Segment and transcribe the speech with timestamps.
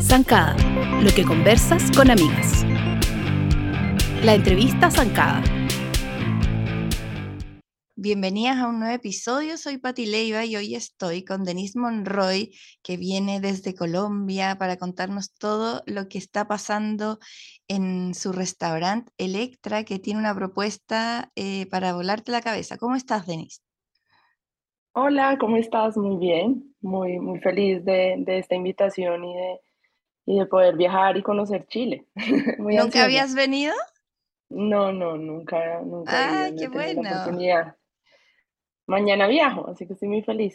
[0.00, 0.56] Zancada,
[1.00, 2.64] lo que conversas con amigas.
[4.24, 5.42] La entrevista Zancada.
[8.04, 12.50] Bienvenidas a un nuevo episodio, soy Pati Leiva y hoy estoy con Denise Monroy,
[12.82, 17.20] que viene desde Colombia para contarnos todo lo que está pasando
[17.68, 22.76] en su restaurante Electra, que tiene una propuesta eh, para volarte la cabeza.
[22.76, 23.60] ¿Cómo estás, Denise?
[24.94, 25.96] Hola, ¿cómo estás?
[25.96, 29.60] Muy bien, muy, muy feliz de, de esta invitación y de,
[30.26, 32.08] y de poder viajar y conocer Chile.
[32.58, 33.74] Muy ¿Nunca habías venido?
[34.48, 36.46] No, no, nunca, nunca.
[36.46, 37.00] Ah, qué bueno.
[38.92, 40.54] Mañana viajo, así que estoy muy feliz.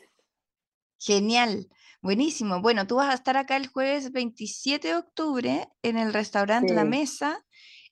[0.99, 1.69] Genial,
[2.03, 2.61] buenísimo.
[2.61, 6.85] Bueno, tú vas a estar acá el jueves 27 de octubre en el restaurante La
[6.85, 7.43] Mesa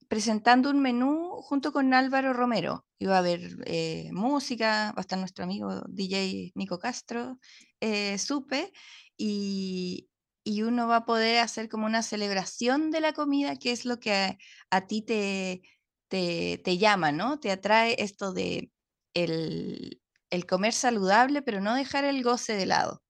[0.08, 2.85] presentando un menú junto con Álvaro Romero.
[2.99, 7.40] Y va a haber eh, música, va a estar nuestro amigo DJ Nico Castro,
[7.80, 8.71] eh, Supe,
[9.18, 10.10] y,
[10.43, 13.99] y uno va a poder hacer como una celebración de la comida, que es lo
[13.99, 14.38] que
[14.70, 15.63] a, ti te,
[16.07, 17.40] te, llama, ¿no?
[17.40, 18.70] Te atrae esto de
[19.16, 20.04] el,
[20.48, 23.01] comer saludable, pero no dejar el goce de lado.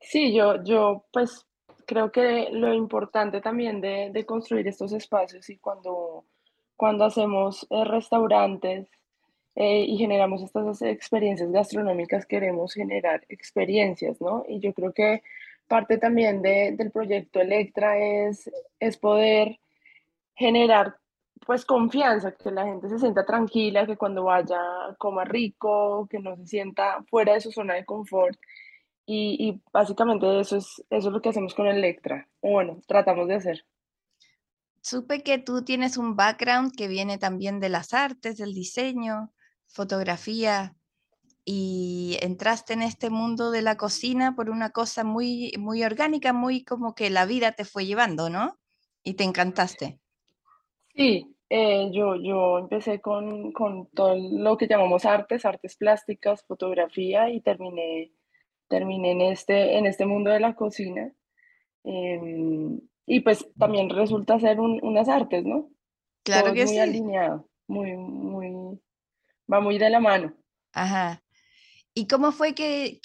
[0.00, 1.46] Sí, yo, yo pues
[1.86, 6.24] creo que lo importante también de, construir estos espacios y cuando,
[6.76, 8.88] cuando hacemos eh, restaurantes
[9.54, 14.44] eh, y generamos estas experiencias gastronómicas, queremos generar experiencias, ¿no?
[14.48, 15.22] Y yo creo que
[15.68, 19.58] parte también del proyecto Electra es, es poder
[20.34, 20.96] generar
[21.46, 24.58] pues confianza, que la gente se sienta tranquila, que cuando vaya
[24.98, 28.38] coma rico, que no se sienta fuera de su zona de confort.
[29.06, 32.26] Y, básicamente eso es, eso es lo que hacemos con Electra.
[32.40, 33.66] Bueno, tratamos de hacer.
[34.80, 39.32] Supe que tú tienes un background que viene también de las artes, del diseño,
[39.66, 40.74] fotografía
[41.44, 46.64] y entraste en este mundo de la cocina por una cosa muy, muy orgánica, muy
[46.64, 48.58] como que la vida te fue llevando, ¿no?
[49.02, 50.00] Y te encantaste.
[50.94, 57.30] Sí, eh, yo, yo empecé con, con, todo lo que llamamos artes, artes plásticas, fotografía
[57.30, 58.12] y terminé,
[58.68, 61.12] terminé en, este, en este mundo de la cocina.
[61.84, 65.70] Em, y pues también resulta ser unas artes, ¿no?
[66.22, 68.80] Claro que muy alineado, muy, muy,
[69.52, 70.34] va muy de la mano.
[70.72, 71.22] Ajá.
[71.92, 73.00] ¿Y cómo fue que,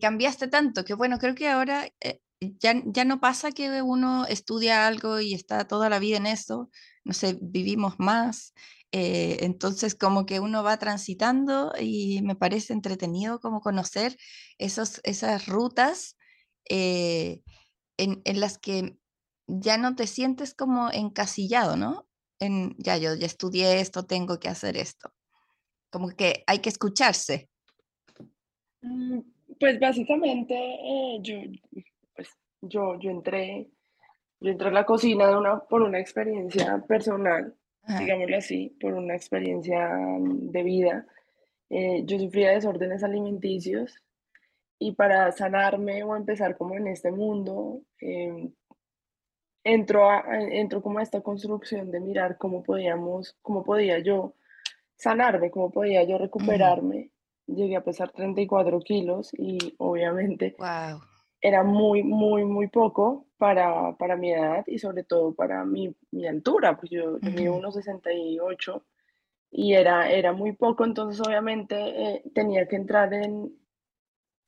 [0.00, 0.84] cambiaste tanto?
[0.84, 5.32] Que bueno, creo que ahora eh, ya, ya no pasa que uno estudia algo y
[5.32, 6.70] está toda la vida en eso,
[7.04, 8.54] no sé, vivimos más,
[8.92, 14.16] eh, entonces como que uno va transitando y me parece entretenido como conocer
[14.58, 16.16] esos, esas rutas
[16.70, 17.42] eh,
[17.96, 18.96] en, en, las que
[19.46, 22.06] ya no te sientes como encasillado, ¿no?
[22.40, 25.12] En, ya yo ya estudié esto, tengo que hacer esto.
[25.90, 27.48] Como que hay que escucharse.
[28.82, 29.20] Mm,
[29.58, 31.34] pues básicamente eh, yo,
[32.14, 32.28] pues,
[32.60, 33.70] yo, yo entré,
[34.40, 37.54] yo entré a la cocina de una, por una experiencia personal,
[37.98, 41.06] digámoslo así, por una experiencia mm, de vida.
[41.70, 43.94] Eh, yo sufría desórdenes alimenticios
[44.78, 48.50] y para sanarme o empezar como en este mundo, eh,
[49.64, 54.34] entró, a, entró como a esta construcción de mirar cómo podíamos, cómo podía yo
[54.96, 57.10] sanarme, cómo podía yo recuperarme.
[57.46, 60.54] Llegué a pesar 34 kilos y obviamente
[61.44, 66.26] era muy, muy, muy poco para, para, mi edad y sobre todo para mi, mi
[66.26, 68.82] altura, pues yo, tenía unos 1,68
[69.50, 73.52] y era, era muy poco, entonces obviamente eh, tenía que entrar en,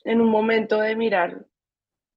[0.05, 1.45] en un momento de mirar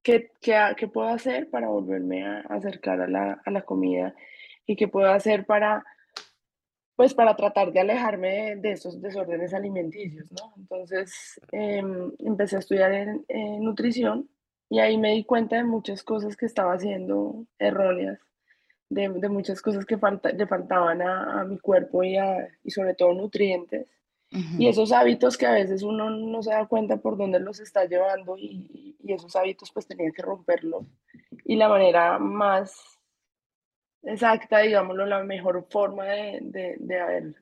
[0.02, 4.16] qué, qué, qué puedo hacer para volverme a acercar a la, a la comida
[4.66, 5.84] y qué puedo hacer para
[6.96, 10.54] pues para tratar de alejarme de, esos desórdenes alimenticios, ¿no?
[10.58, 14.30] Entonces em, empecé a estudiar en, nutrición
[14.70, 18.20] y ahí me di cuenta de muchas cosas que estaba haciendo erróneas,
[18.90, 22.72] de, de muchas cosas que falta, le faltaban a, a mi cuerpo y, a, y,
[22.72, 23.88] sobre todo nutrientes.
[24.60, 27.86] Y esos hábitos que a veces uno no se da cuenta por dónde los está
[27.86, 30.86] llevando y, y esos hábitos pues tenía que romperlos.
[31.46, 33.00] Y la manera más
[34.04, 37.36] exacta, digámoslo, la mejor forma de, de, haber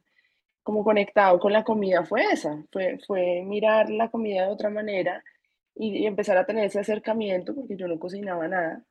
[0.64, 5.22] como conectado con la comida fue esa, fue, fue mirar la comida de otra manera
[5.80, 8.84] y, empezar a tener ese acercamiento, porque yo no cocinaba nada,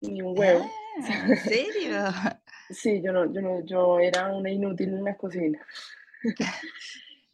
[0.00, 0.64] ni un huevo.
[0.64, 1.96] Ah, ¿En serio?
[2.70, 5.64] sí, yo, no, yo, no, yo era una inútil en la cocina.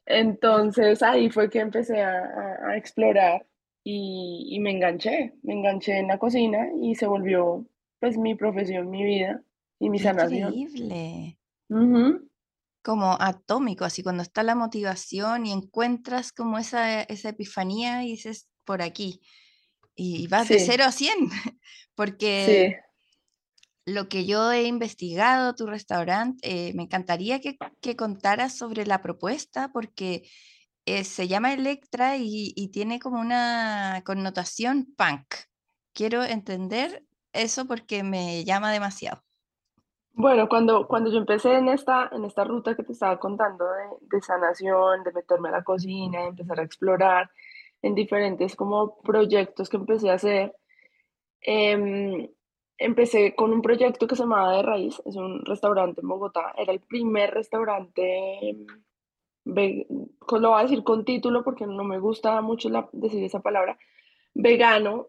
[0.06, 3.46] Entonces ahí fue que empecé a, a, explorar
[3.84, 7.66] y, y, me enganché, me enganché en la cocina y se volvió
[8.00, 9.42] pues mi profesión, mi vida
[9.78, 10.54] y mi sanación.
[10.54, 11.38] Increíble.
[12.82, 18.48] como atómico, así cuando está la motivación y encuentras como esa, esa epifanía y dices
[18.69, 19.23] por aquí.
[19.97, 21.15] Y vas de 0 a 100,
[21.97, 22.81] porque
[23.87, 29.00] lo que yo he investigado, tu restaurante, eh, me encantaría que, que, contaras sobre la
[29.00, 30.29] propuesta, porque
[30.85, 35.35] eh, se llama Electra y, y tiene como una connotación punk.
[35.94, 39.23] Quiero entender eso porque me llama demasiado.
[40.12, 44.17] Bueno, cuando, cuando yo empecé en esta, en esta ruta que te estaba contando de,
[44.17, 47.31] de sanación, de meterme a la cocina, de empezar a explorar
[47.82, 50.54] en diferentes como proyectos que empecé a hacer,
[51.40, 52.28] em,
[52.78, 56.72] empecé con un proyecto que se llamaba De Raíz, es un restaurante en Bogotá, era
[56.72, 58.56] el primer restaurante,
[59.44, 63.78] lo voy a decir con título porque no me gusta mucho decir esa palabra,
[64.34, 65.08] vegano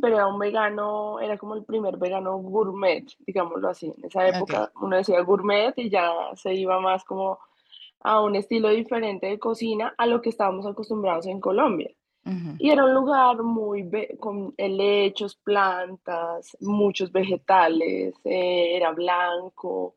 [0.00, 3.92] pero era un vegano, era como el primer vegano gourmet, digámoslo así.
[3.96, 7.38] En esa época uno decía gourmet y ya se iba más como
[8.00, 11.90] a un estilo diferente de cocina a lo que estábamos acostumbrados en Colombia.
[12.58, 13.88] Y era un lugar muy
[14.18, 19.96] con helechos, plantas, muchos vegetales, eh, era blanco.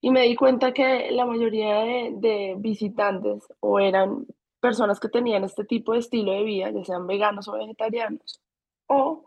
[0.00, 1.80] Y me di cuenta que la mayoría
[2.12, 4.26] de, visitantes o eran
[4.60, 8.40] personas que tenían este tipo de estilo de vida, ya sean veganos o vegetarianos,
[8.86, 9.24] o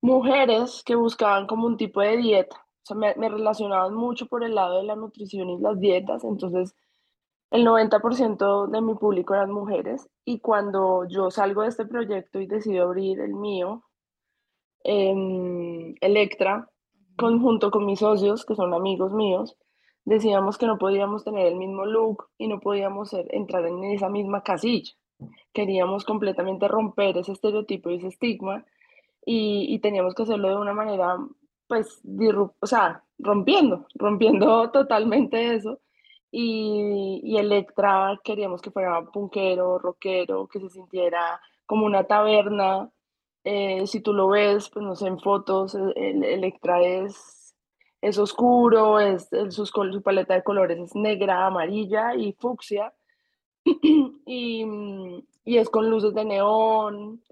[0.00, 2.56] mujeres que buscaban como un tipo de dieta.
[2.56, 6.24] O sea, me, me relacionaban mucho por el lado de la nutrición y las dietas,
[6.24, 6.74] entonces
[7.52, 12.46] el 90% de mi público eran mujeres y cuando yo salgo de este proyecto y
[12.46, 13.84] decido abrir el mío,
[14.84, 16.68] en Electra,
[17.18, 19.56] junto con mis socios, que son amigos míos,
[20.04, 24.42] decíamos que no podíamos tener el mismo look y no podíamos entrar en esa misma
[24.42, 24.92] casilla.
[25.52, 28.64] Queríamos completamente romper ese estereotipo y ese estigma
[29.24, 31.16] y, teníamos que hacerlo de una manera,
[31.68, 32.02] pues,
[32.60, 35.78] o sea, rompiendo, rompiendo totalmente eso.
[36.32, 42.90] Y, y Electra queríamos que fuera punkero, rockero, que se sintiera como una taberna.
[43.44, 47.54] Eh, si tú lo ves, pues no sé, en fotos, el, Electra es,
[48.00, 52.94] es oscuro, es, su, su paleta de colores es negra, amarilla y fucsia.
[54.26, 54.64] y,
[55.44, 57.22] y es con luces de neón,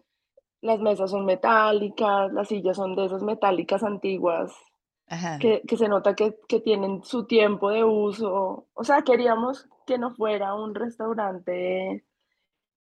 [0.61, 4.53] las mesas son metálicas, las sillas son de esas metálicas antiguas,
[5.41, 8.69] Que, que, se nota que, que, tienen su tiempo de uso.
[8.73, 12.05] O sea, queríamos que no fuera un restaurante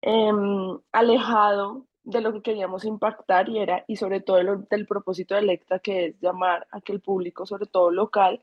[0.02, 5.34] em, alejado de lo que queríamos impactar y era, y sobre todo el, del propósito
[5.34, 8.42] de Electra, que es llamar a que el público, sobre todo local,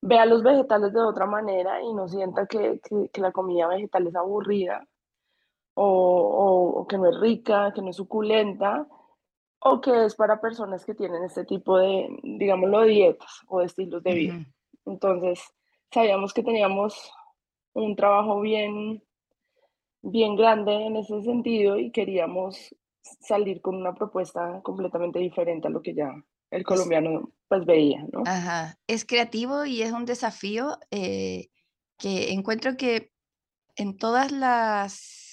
[0.00, 2.80] vea los vegetales de otra manera y no sienta que,
[3.12, 4.88] que la comida vegetal es aburrida,
[5.80, 8.86] o, que no es rica, que no es suculenta,
[9.60, 14.02] o que es para personas que tienen este tipo de, digámoslo, dietas o de estilos
[14.02, 14.46] de vida.
[14.86, 15.40] Entonces,
[15.92, 17.12] sabíamos que teníamos
[17.72, 19.02] un trabajo bien,
[20.02, 22.74] bien grande en ese sentido y queríamos
[23.20, 26.12] salir con una propuesta completamente diferente a lo que ya
[26.50, 28.22] el colombiano pues veía, ¿no?
[28.26, 31.48] Ajá, es creativo y es un desafío eh,
[31.98, 33.10] que encuentro que
[33.76, 35.27] en todas las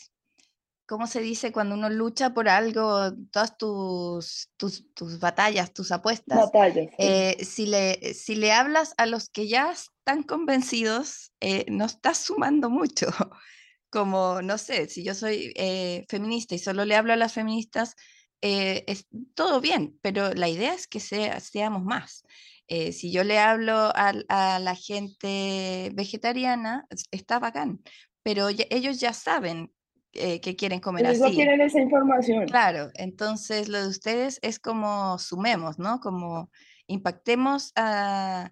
[0.86, 6.50] ¿cómo se dice cuando uno lucha por algo, todas tus, tus, batallas, tus apuestas?
[6.98, 12.20] Eh, si, le, si le hablas a los que ya están convencidos, eh, no estás
[12.20, 13.08] sumando mucho.
[13.90, 17.96] Como, no sé, si yo soy eh, feminista y solo le hablo a las feministas,
[18.42, 22.24] es todo bien, pero la idea es que sea, seamos más.
[22.68, 27.82] si yo le hablo a, a, la gente vegetariana, está bacán,
[28.22, 29.72] pero ellos ya saben
[30.16, 31.24] eh, que quieren comer así.
[31.24, 31.36] así.
[31.36, 32.46] quieren esa información.
[32.46, 36.00] Claro, entonces lo de ustedes es como sumemos, ¿no?
[36.00, 36.50] Como
[36.88, 38.52] impactemos a,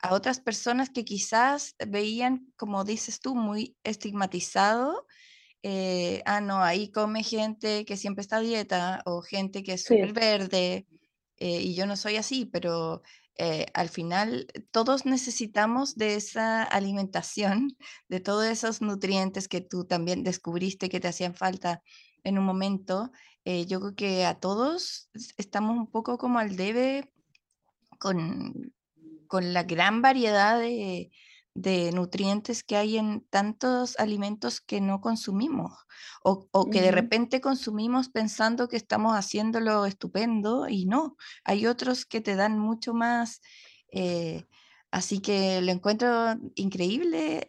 [0.00, 5.06] a otras personas que quizás veían, como dices tú, muy estigmatizado.
[5.62, 9.84] Eh, ah, no, ahí come gente que siempre está a dieta o gente que es
[9.84, 10.86] súper verde
[11.38, 13.02] eh, y yo no soy así, pero
[13.36, 17.76] eh, al final todos necesitamos de esa alimentación,
[18.08, 21.82] de todos esos nutrientes que tú también descubriste que te hacían falta
[22.22, 23.10] en un momento.
[23.44, 27.10] Eh, yo creo que a todos estamos un poco como al debe
[27.98, 28.72] con,
[29.26, 31.10] con la gran variedad de,
[31.54, 35.72] de nutrientes que hay en tantos alimentos que no consumimos
[36.22, 42.20] o, que de repente consumimos pensando que estamos haciéndolo estupendo y no, hay otros que
[42.20, 43.40] te dan mucho más.
[43.92, 44.44] Eh,
[44.90, 47.46] así que lo encuentro increíble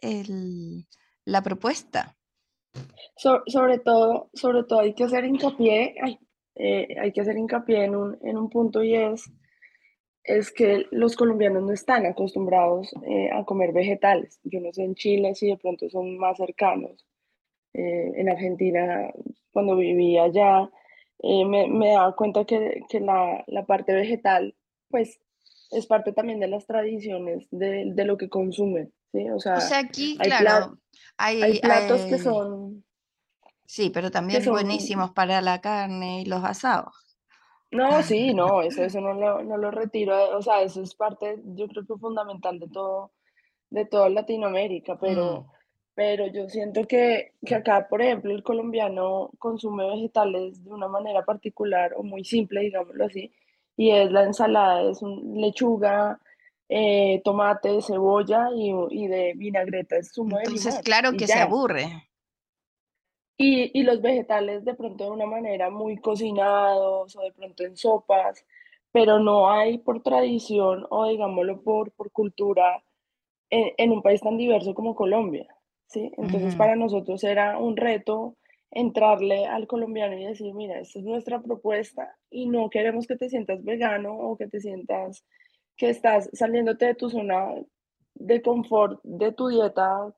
[1.24, 2.16] la propuesta.
[3.16, 6.18] sobre, todo, sobre todo hay que hacer hincapié, hay,
[6.54, 9.24] eh, hay que hacer hincapié en un, en un punto y es
[10.26, 14.40] es que los colombianos no están acostumbrados eh, a comer vegetales.
[14.44, 17.06] Yo no sé en Chile si de pronto son más cercanos.
[17.72, 19.10] Eh, en Argentina,
[19.52, 20.68] cuando vivía allá,
[21.22, 24.54] eh, me, me, daba cuenta que, que la, la, parte vegetal,
[24.88, 25.20] pues,
[25.70, 28.92] es parte también de las tradiciones de, de lo que consumen.
[29.12, 29.30] ¿sí?
[29.30, 30.78] O, sea, aquí, hay claro,
[31.16, 32.84] hay, platos que son...
[33.66, 37.05] Sí, pero también buenísimos para la carne y los asados.
[37.70, 41.40] No, sí, no, eso, eso no, lo, no lo retiro, o sea, eso es parte,
[41.54, 43.10] yo creo que fundamental de todo,
[43.70, 45.46] de toda Latinoamérica, pero, mm.
[45.94, 51.24] pero yo siento que, que acá, por ejemplo, el colombiano consume vegetales de una manera
[51.24, 53.32] particular o muy simple, digámoslo así,
[53.76, 56.20] y es la ensalada, es un, lechuga,
[56.68, 61.88] eh, tomate, cebolla y, y, de vinagreta, es zumo Entonces, claro que se aburre.
[63.38, 67.76] Y, y, los vegetales de pronto de una manera muy cocinados o de pronto en
[67.76, 68.46] sopas,
[68.92, 72.82] pero no hay por tradición o digámoslo por, por cultura
[73.50, 75.46] en, en un país tan diverso como Colombia.
[75.88, 76.10] ¿sí?
[76.16, 78.36] Entonces para nosotros era un reto
[78.70, 83.28] entrarle al colombiano y decir, mira, esta es nuestra propuesta y no queremos que te
[83.28, 85.24] sientas vegano o que te sientas
[85.76, 87.54] que estás saliéndote de tu zona
[88.14, 90.14] de confort, de tu dieta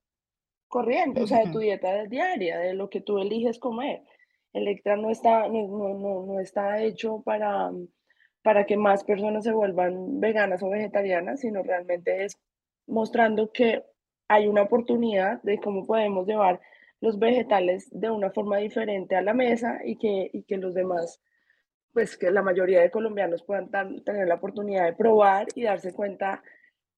[0.68, 4.02] corriente, o sea, de tu dieta diaria, de lo que tú eliges comer.
[4.52, 7.70] Electra no está, no, no, no está hecho para,
[8.42, 12.38] para que más personas se vuelvan veganas o vegetarianas, sino realmente es
[12.86, 13.84] mostrando que
[14.28, 16.60] hay una oportunidad de cómo podemos llevar
[17.00, 21.20] los vegetales de una forma diferente a la mesa y que, y que los demás,
[21.92, 23.70] pues que la mayoría de colombianos puedan
[24.04, 26.42] tener la oportunidad de probar y darse cuenta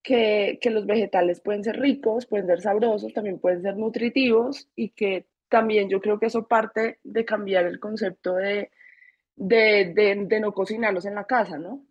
[0.03, 4.91] que, que, los vegetales pueden ser ricos, pueden ser sabrosos, también pueden ser nutritivos y
[4.91, 8.71] que también yo creo que eso parte de cambiar el concepto de,
[9.37, 11.85] de, de, de no cocinarlos en la casa, ¿no?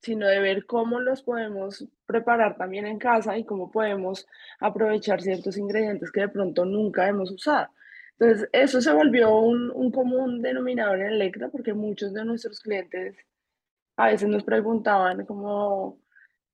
[0.00, 4.26] sino de ver cómo los podemos preparar también en casa y cómo podemos
[4.60, 7.68] aprovechar ciertos ingredientes que de pronto nunca hemos usado.
[8.18, 13.16] Entonces, eso se volvió un, un común denominador en Electra porque muchos de nuestros clientes
[13.96, 15.98] a veces nos preguntaban como,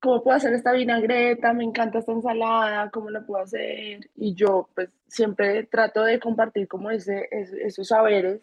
[0.02, 1.52] ¿cómo puedo hacer esta vinagreta?
[1.52, 4.10] Me encanta esta ensalada, ¿cómo la puedo hacer?
[4.16, 8.42] Y yo pues siempre trato de compartir como ese, esos saberes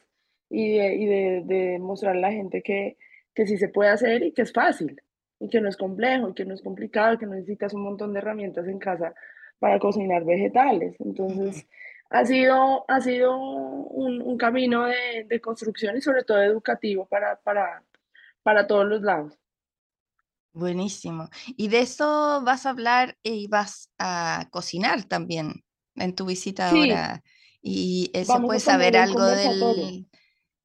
[0.49, 2.97] y de, y de, de mostrar a la gente que,
[3.35, 5.01] que sí se puede hacer y que es fácil,
[5.39, 8.13] y que no es complejo, y que no es complicado, y que necesitas un montón
[8.13, 9.13] de herramientas en casa
[9.59, 10.95] para cocinar vegetales.
[10.99, 11.67] Entonces,
[12.09, 17.35] ha sido, ha sido un, un camino de, de, construcción y sobre todo educativo para,
[17.37, 17.83] para,
[18.43, 19.37] para todos los lados.
[20.53, 21.29] Buenísimo.
[21.47, 25.63] Y de eso vas a hablar y vas a cocinar también
[25.95, 27.23] en tu visita ahora.
[27.61, 30.07] Y eso puedes saber algo del...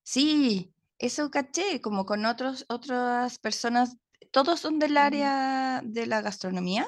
[0.03, 3.97] Sí, eso caché, como con otros, otras personas,
[4.31, 6.87] ¿todos son del área de la gastronomía?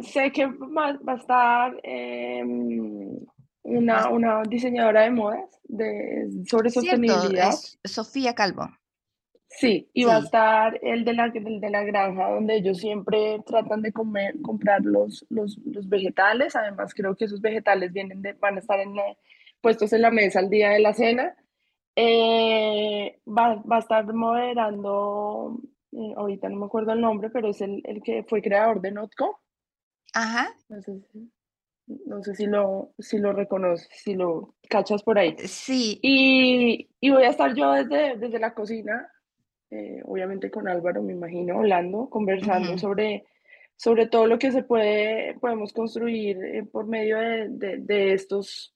[0.00, 3.18] sé que va, a estar em,
[3.62, 7.54] una, una, diseñadora de modas de, sobre sostenibilidad.
[7.84, 8.68] Sofía Calvo.
[9.58, 13.80] Sí, y va a estar el de, la, de la granja, donde ellos siempre tratan
[13.80, 16.54] de comer, comprar los, los, los vegetales.
[16.54, 19.16] Además, creo que esos vegetales vienen de, van a estar en, la,
[19.62, 21.34] puestos en la mesa al día de la cena.
[21.96, 25.58] Eh, va, va, a estar moderando,
[25.92, 28.92] eh, ahorita no me acuerdo el nombre, pero es el, el que fue creador de
[28.92, 29.40] Notco.
[30.12, 30.54] Ajá.
[30.68, 31.32] No sé, si,
[32.04, 35.34] no sé si lo, si lo reconoces, si lo cachas por ahí.
[35.46, 35.98] Sí.
[36.02, 39.10] Y, y voy a estar yo desde, desde la cocina,
[39.70, 43.24] eh, obviamente con Álvaro, me imagino, hablando, conversando sobre,
[43.76, 48.72] sobre todo lo que se puede, podemos construir por medio de, de, de estos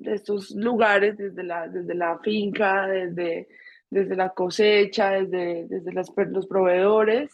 [0.00, 3.48] de estos lugares, desde la, desde la finca, desde,
[3.90, 7.30] desde la cosecha, desde, desde los, los proveedores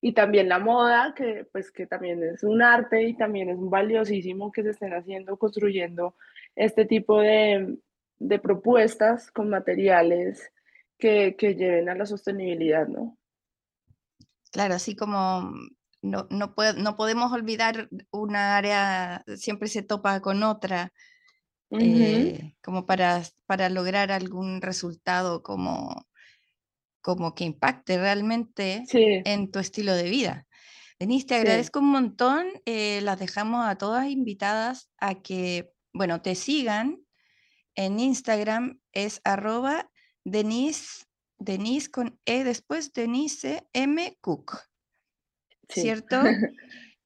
[0.00, 4.52] y también la moda, que pues que también es un arte y también es valiosísimo
[4.52, 6.14] que se estén haciendo, construyendo
[6.54, 7.76] este tipo de,
[8.18, 10.52] de propuestas con materiales
[10.98, 13.18] que, que, lleven a la sostenibilidad, ¿no?
[14.50, 15.52] Claro, así como
[16.02, 20.92] no, no, no podemos olvidar una área, siempre se topa con otra,
[21.70, 26.06] eh, como para, para lograr algún resultado como,
[27.00, 30.46] como que impacte realmente en tu estilo de vida.
[30.98, 32.46] Denise, te agradezco un montón.
[32.64, 37.02] Eh, las dejamos a todas invitadas a que, bueno, te sigan
[37.74, 39.90] en Instagram, es arroba
[40.26, 41.04] Denise,
[41.38, 44.18] Denise con E después, Denise M.
[44.20, 44.58] Cook.
[45.68, 46.20] ¿Cierto?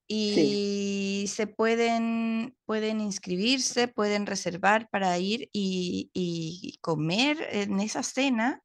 [0.09, 8.63] y se pueden, pueden inscribirse, pueden reservar para ir y, y, comer en esa cena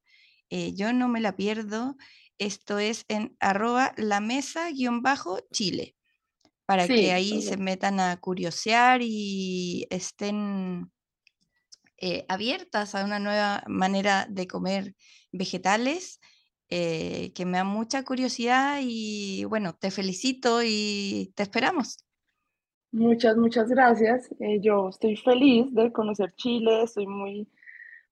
[0.49, 1.97] eh, yo no me la pierdo.
[2.37, 5.95] Esto es en arroba la mesa-chile,
[6.65, 10.91] para que ahí se metan a curiosear y estén
[12.07, 14.93] eh, abiertas a una nueva manera de comer
[15.31, 16.19] vegetales,
[16.69, 22.05] eh, que me da mucha curiosidad y bueno, te felicito y te esperamos.
[22.91, 24.29] Muchas, muchas gracias.
[24.39, 27.49] Eh, yo estoy feliz de conocer Chile, estoy muy,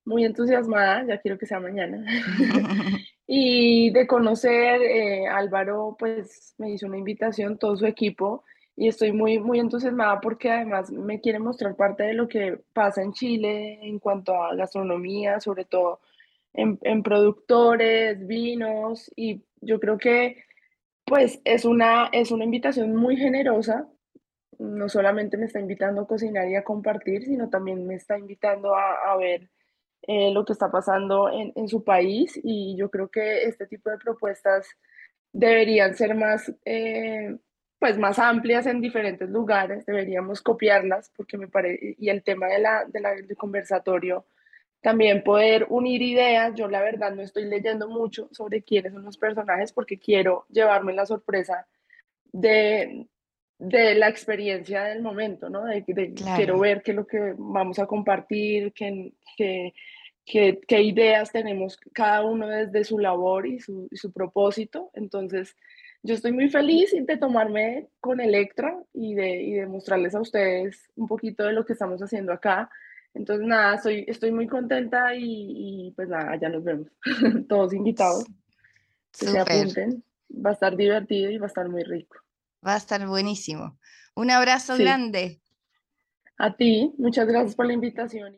[0.06, 2.04] muy entusiasmada, ya quiero que sea mañana.
[3.28, 4.82] y de conocer,
[5.30, 8.44] Álvaro pues me hizo una invitación, todo su equipo,
[8.76, 13.02] y estoy muy, muy entusiasmada porque además me quiere mostrar parte de lo que pasa
[13.04, 16.00] en Chile en cuanto a gastronomía, sobre todo
[16.54, 20.44] en, en productores, vinos, y yo creo que
[21.06, 23.88] pues es una, es una invitación muy generosa.
[24.60, 28.76] No solamente me está invitando a cocinar y a compartir, sino también me está invitando
[28.76, 29.50] a, a ver
[30.04, 33.90] eh, lo que está pasando en, en, su país y yo creo que este tipo
[33.90, 34.68] de propuestas
[35.32, 37.38] deberían ser más eh,
[37.84, 42.60] pues más amplias en diferentes lugares, deberíamos copiarlas porque me parece, y el tema de
[42.60, 44.26] la, de la, del conversatorio,
[44.80, 49.18] también poder unir ideas, yo la verdad no estoy leyendo mucho sobre quiénes son los
[49.18, 51.68] personajes porque quiero llevarme la sorpresa
[52.32, 53.06] de,
[53.60, 55.66] de la experiencia del momento, ¿no?
[55.66, 55.84] De,
[56.38, 59.74] Quiero ver qué es lo que vamos a compartir, qué, qué,
[60.24, 65.58] qué, qué ideas tenemos cada uno desde su labor y su, y su propósito, entonces
[66.04, 70.90] yo estoy muy feliz de tomarme con Electra y de, y de mostrarles a ustedes
[70.96, 72.70] un poquito de lo que estamos haciendo acá.
[73.14, 75.24] Entonces, nada, estoy, estoy muy contenta y,
[75.88, 76.88] y pues nada, ya nos vemos.
[77.48, 78.26] Todos invitados.
[79.18, 80.04] Que se apunten.
[80.46, 82.18] Va a estar divertido y va a estar muy rico.
[82.66, 83.78] Va a estar buenísimo.
[84.16, 85.42] Un abrazo grande.
[86.38, 88.38] A ti, muchas gracias por la invitación.